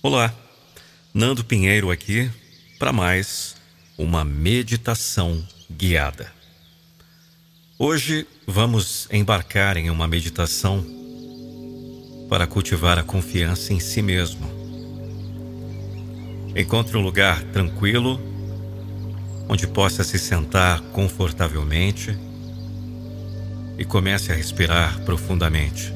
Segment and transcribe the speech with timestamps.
[0.00, 0.32] Olá,
[1.12, 2.30] Nando Pinheiro aqui
[2.78, 3.56] para mais
[3.98, 6.32] uma meditação guiada.
[7.76, 10.86] Hoje vamos embarcar em uma meditação
[12.28, 14.48] para cultivar a confiança em si mesmo.
[16.54, 18.20] Encontre um lugar tranquilo
[19.48, 22.16] onde possa se sentar confortavelmente
[23.76, 25.92] e comece a respirar profundamente,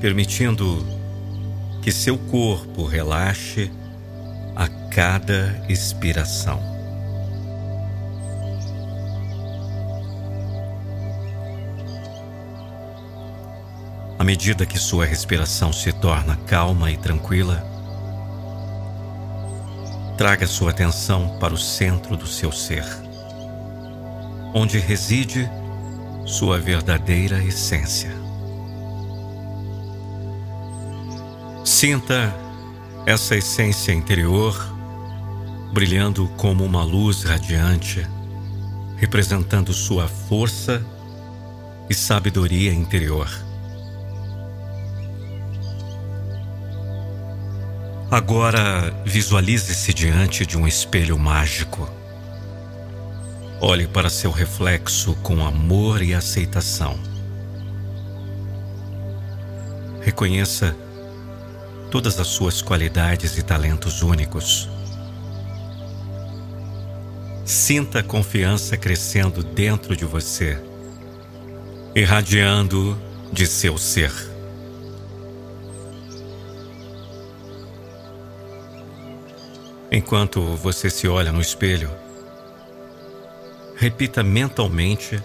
[0.00, 0.97] permitindo
[1.88, 3.72] que seu corpo relaxe
[4.54, 6.60] a cada expiração.
[14.18, 17.64] À medida que sua respiração se torna calma e tranquila,
[20.18, 22.84] traga sua atenção para o centro do seu ser,
[24.52, 25.50] onde reside
[26.26, 28.17] sua verdadeira essência.
[31.80, 32.34] Sinta
[33.06, 34.52] essa essência interior
[35.72, 38.04] brilhando como uma luz radiante,
[38.96, 40.84] representando sua força
[41.88, 43.30] e sabedoria interior.
[48.10, 51.88] Agora visualize-se diante de um espelho mágico.
[53.60, 56.98] Olhe para seu reflexo com amor e aceitação.
[60.02, 60.76] Reconheça
[61.90, 64.68] todas as suas qualidades e talentos únicos.
[67.44, 70.62] Sinta a confiança crescendo dentro de você,
[71.94, 73.00] irradiando
[73.32, 74.12] de seu ser.
[79.90, 81.90] Enquanto você se olha no espelho,
[83.74, 85.22] repita mentalmente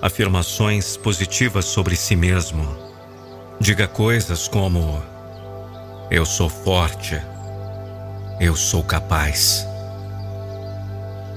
[0.00, 2.64] afirmações positivas sobre si mesmo.
[3.58, 5.02] Diga coisas como:
[6.10, 7.20] eu sou forte.
[8.40, 9.64] Eu sou capaz.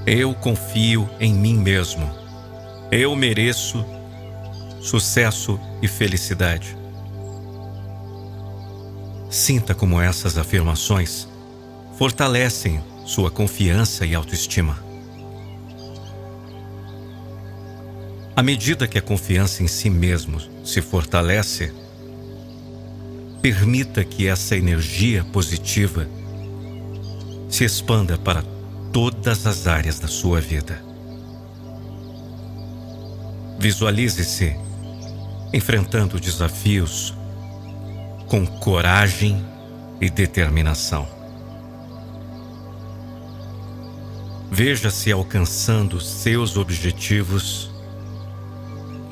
[0.04, 2.10] Eu confio em mim mesmo.
[2.90, 3.84] Eu mereço
[4.80, 6.76] sucesso e felicidade.
[9.30, 11.28] Sinta como essas afirmações
[11.96, 14.82] fortalecem sua confiança e autoestima.
[18.34, 21.72] À medida que a confiança em si mesmo se fortalece,
[23.44, 26.08] Permita que essa energia positiva
[27.46, 28.42] se expanda para
[28.90, 30.82] todas as áreas da sua vida.
[33.58, 34.56] Visualize-se
[35.52, 37.14] enfrentando desafios
[38.28, 39.44] com coragem
[40.00, 41.06] e determinação.
[44.50, 47.70] Veja-se alcançando seus objetivos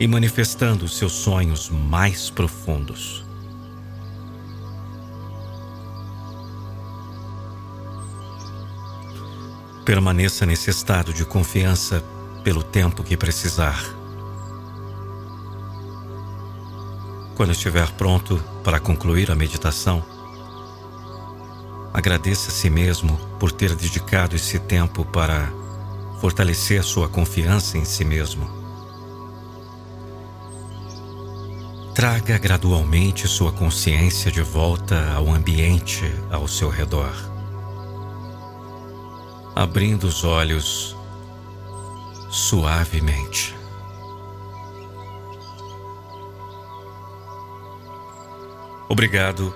[0.00, 3.30] e manifestando seus sonhos mais profundos.
[9.84, 12.04] Permaneça nesse estado de confiança
[12.44, 13.82] pelo tempo que precisar.
[17.34, 20.04] Quando estiver pronto para concluir a meditação,
[21.92, 25.52] agradeça a si mesmo por ter dedicado esse tempo para
[26.20, 28.48] fortalecer sua confiança em si mesmo.
[31.92, 37.31] Traga gradualmente sua consciência de volta ao ambiente ao seu redor
[39.54, 40.96] abrindo os olhos
[42.30, 43.54] suavemente.
[48.88, 49.54] Obrigado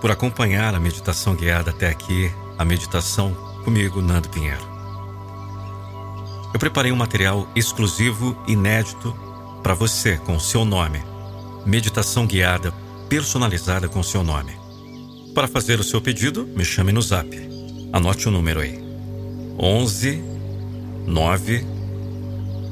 [0.00, 3.34] por acompanhar a meditação guiada até aqui, a meditação
[3.64, 4.72] comigo, Nando Pinheiro.
[6.52, 9.16] Eu preparei um material exclusivo, inédito,
[9.62, 11.02] para você com seu nome.
[11.64, 12.74] Meditação guiada
[13.08, 14.52] personalizada com seu nome.
[15.34, 17.28] Para fazer o seu pedido, me chame no zap.
[17.92, 18.81] Anote o número aí.
[19.58, 20.22] 11
[21.06, 21.64] 9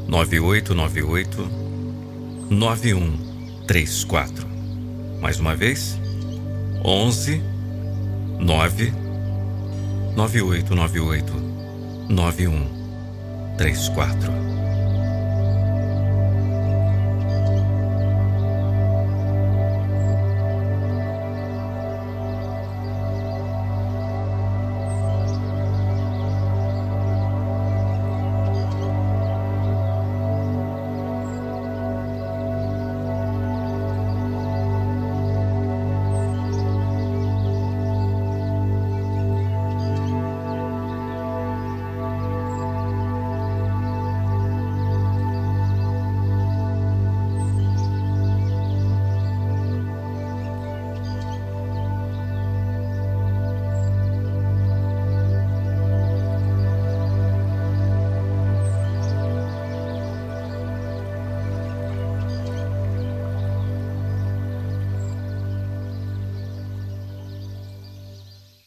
[0.08, 1.48] 9898
[2.50, 4.46] 9134.
[5.20, 5.98] Mais uma vez,
[6.84, 7.40] 11
[8.40, 8.92] 9
[10.16, 11.32] 9898
[12.08, 14.59] 9134.